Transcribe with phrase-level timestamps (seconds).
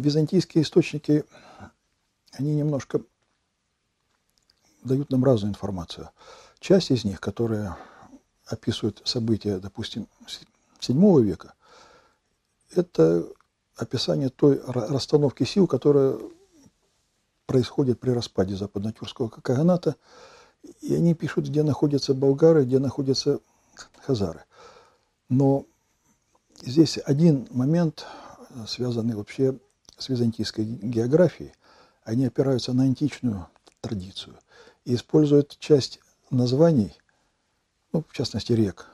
[0.00, 1.24] византийские источники,
[2.32, 3.00] они немножко
[4.82, 6.10] дают нам разную информацию.
[6.58, 7.76] Часть из них, которые
[8.46, 10.08] описывают события, допустим,
[10.80, 11.54] VII века,
[12.74, 13.26] это
[13.76, 16.18] описание той расстановки сил, которая
[17.46, 19.96] происходит при распаде западно-тюркского каганата,
[20.82, 23.40] и они пишут, где находятся болгары, где находятся
[24.04, 24.44] хазары.
[25.28, 25.64] Но
[26.62, 28.06] здесь один момент,
[28.66, 29.58] связанный вообще
[30.00, 31.52] с византийской географией,
[32.04, 33.48] они опираются на античную
[33.80, 34.38] традицию
[34.84, 36.00] и используют часть
[36.30, 36.94] названий,
[37.92, 38.86] ну, в частности, рек,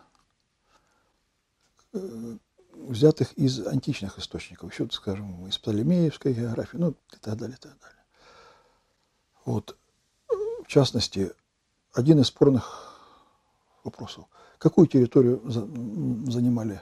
[1.93, 2.37] э,
[2.73, 7.79] взятых из античных источников, еще, скажем, из Птолемеевской географии, ну, и так далее, и так
[7.79, 8.05] далее.
[9.45, 9.77] Вот.
[10.65, 11.33] В частности,
[11.93, 12.93] один из спорных
[13.85, 14.25] вопросов.
[14.59, 16.81] Какую территорию занимали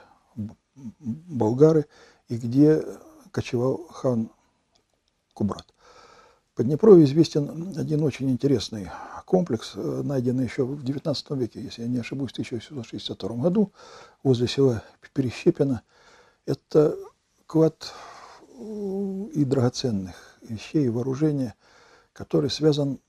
[0.75, 1.85] болгары
[2.27, 2.83] и где
[3.35, 4.29] кочевал хан
[5.33, 5.65] Кубрат?
[6.53, 8.89] В Поднепровье известен один очень интересный
[9.25, 13.73] комплекс, э, найденный еще в XIX веке, если я не ошибусь, в 1762 году
[14.23, 14.83] возле села
[15.13, 15.81] Перещепино.
[16.45, 16.97] Это
[17.45, 17.93] клад
[18.51, 21.55] э, и драгоценных вещей, и вооружения,
[22.13, 22.99] который связан,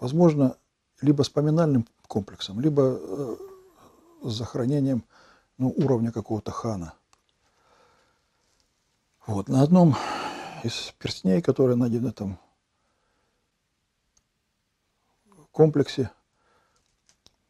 [0.00, 0.56] возможно,
[1.00, 3.36] либо с поминальным комплексом, либо э,
[4.22, 5.04] с захоронением
[5.56, 6.94] ну, уровня какого-то хана.
[9.28, 9.46] Вот.
[9.46, 9.94] На одном
[10.64, 12.38] из перстней, которые найдены там
[15.52, 16.10] комплексе,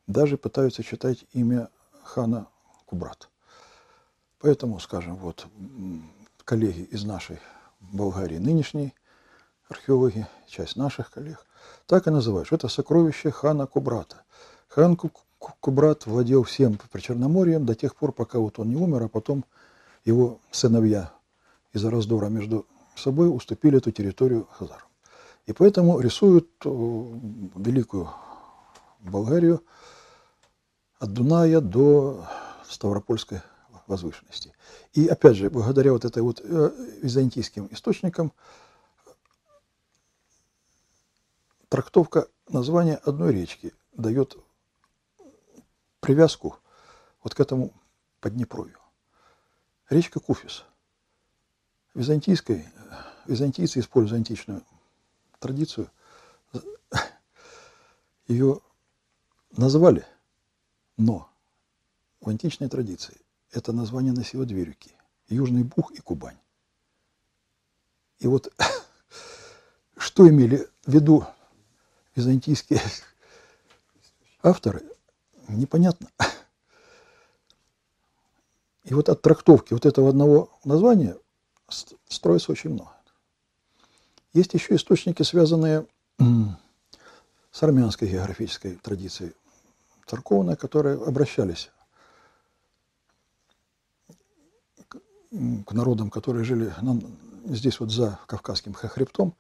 [0.09, 1.69] даже пытаются читать имя
[2.03, 2.49] хана
[2.85, 3.29] Кубрат.
[4.41, 5.47] Поэтому, скажем, вот
[6.45, 7.39] коллеги из нашей
[7.79, 8.93] Болгарии, нынешней
[9.69, 11.47] археологи, часть наших коллег,
[11.87, 14.25] так и называют, что это сокровище хана Кубрата.
[14.67, 14.99] Хан
[15.39, 19.45] Кубрат владел всем Причерноморьем до тех пор, пока вот он не умер, а потом
[20.05, 21.13] его сыновья
[21.73, 22.67] из-за раздора между
[22.97, 24.89] собой уступили эту территорию хазарам.
[25.47, 28.11] И поэтому рисуют э, великую
[29.01, 29.63] Болгарию
[30.99, 32.27] от Дуная до
[32.69, 33.41] Ставропольской
[33.87, 34.53] возвышенности.
[34.93, 38.33] И опять же, благодаря вот этой вот э, византийским источникам,
[41.69, 44.37] трактовка названия одной речки дает
[46.01, 46.57] привязку
[47.23, 47.73] вот к этому
[48.21, 48.79] Поднепровью.
[49.89, 50.65] Речка Куфис.
[51.99, 52.65] Византийской,
[53.27, 54.63] византийцы, используя античную
[55.41, 55.91] традицию,
[58.29, 58.61] ее
[59.57, 60.07] назвали,
[60.97, 61.29] но
[62.21, 63.17] в античной традиции
[63.51, 64.93] это название носило две реки–
[65.29, 66.39] Южный Бух и Кубань.
[68.21, 68.53] И вот
[69.97, 71.27] что имели в виду
[72.15, 72.81] византийские
[74.45, 74.85] авторы,
[75.49, 76.09] непонятно.
[78.85, 81.17] И вот от трактовки вот этого одного названия
[81.69, 82.93] строится очень много.
[84.33, 85.87] Есть еще источники, связанные
[87.51, 89.33] с армянской географической традицией
[90.07, 91.71] церковной, которые обращались
[95.31, 96.73] к народам, которые жили
[97.45, 99.35] здесь вот за Кавказским хребтом,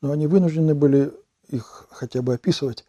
[0.00, 1.12] но они вынуждены были
[1.48, 2.84] их хотя бы описывать,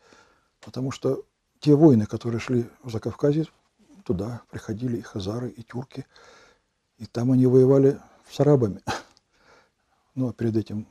[0.61, 1.23] потому что
[1.59, 3.47] те войны, которые шли за Кавказе,
[4.03, 6.05] туда приходили и хазары, и тюрки,
[6.97, 7.99] и там они воевали
[8.29, 8.81] с арабами,
[10.15, 10.87] ну а перед этим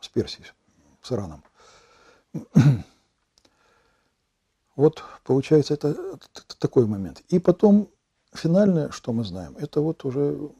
[0.00, 0.50] с Персией,
[1.02, 1.42] с Ираном.
[4.76, 6.18] Вот, получается, это,
[6.58, 7.22] такой момент.
[7.28, 7.88] И потом,
[8.32, 10.50] финальное, что мы знаем, это вот уже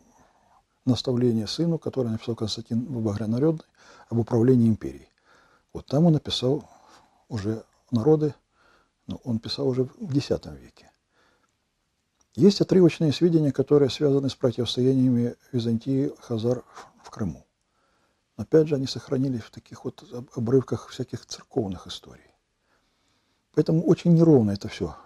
[0.84, 3.66] наставление сыну, которое написал Константин Багрянародный
[4.08, 5.08] об управлении империей.
[5.72, 6.64] Вот там он написал
[7.28, 8.34] уже народы,
[9.06, 10.90] но он писал уже в X веке.
[12.34, 16.64] Есть отрывочные сведения, которые связаны с противостояниями Византии Хазар
[17.02, 17.46] в Крыму.
[18.36, 22.30] Опять же, они сохранились в таких вот обрывках всяких церковных историй.
[23.54, 24.96] Поэтому очень неровно это все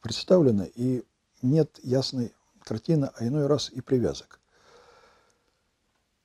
[0.00, 1.02] представлено, и
[1.42, 4.38] нет ясной картины, а иной раз и привязок.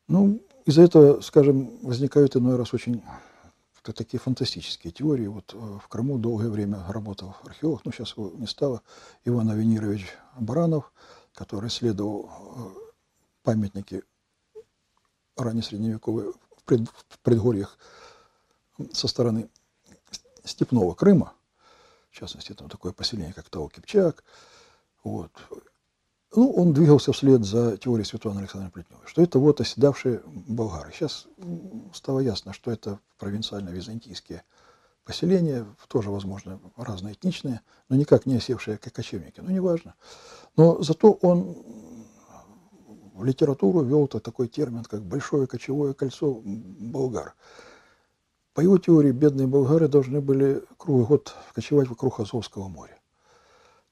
[0.08, 3.02] Ну, из-за этого, скажем, возникают иной раз очень
[3.92, 5.28] такие фантастические теории.
[5.28, 8.82] Вот э, в Крыму долгое время работал археолог, ну сейчас его не стало,
[9.26, 10.08] Иван Авенирович
[10.40, 10.94] Баранов,
[11.34, 12.70] который исследовал э,
[13.44, 14.04] памятники
[15.36, 16.36] раннесредневековые в,
[16.66, 17.78] в предгорьях
[18.94, 19.50] со стороны
[20.44, 21.34] Степного Крыма,
[22.10, 24.24] в частности, там такое поселение, как Тау-Кипчак,
[25.04, 25.32] вот,
[26.36, 30.92] ну, он двигался вслед за теорией Светланы Александровны Плетневой, что это вот оседавшие болгары.
[30.92, 31.28] Сейчас
[31.94, 34.44] стало ясно, что это провинциально-византийские
[35.06, 39.96] поселения, тоже, возможно, разноэтничные, но никак не осевшие как кочевники, ну, неважно.
[40.56, 41.56] Но зато он
[43.14, 47.36] в литературу ввел -то такой термин, как «большое кочевое кольцо болгар».
[48.54, 53.00] По его теории, бедные болгары должны были круглый год кочевать вокруг Азовского моря.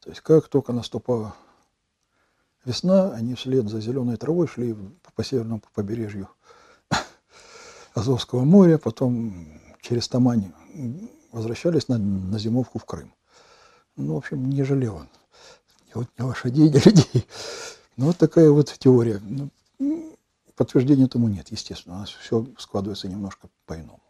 [0.01, 1.35] То есть, как только наступала
[2.65, 4.75] весна, они вслед за зеленой травой шли
[5.15, 6.29] по северному побережью
[7.93, 9.33] Азовского моря, потом
[9.81, 10.51] через Тамань
[11.31, 13.13] возвращались на, на зимовку в Крым.
[13.95, 15.09] Ну, в общем, не жалел он
[15.95, 17.27] ни, ни лошадей, ни людей.
[17.97, 19.21] Ну, вот такая вот теория.
[19.23, 19.49] Ну,
[20.55, 21.95] подтверждения этому нет, естественно.
[21.95, 24.00] У нас все складывается немножко по-иному.